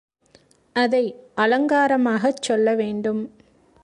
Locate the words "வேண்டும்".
2.75-3.21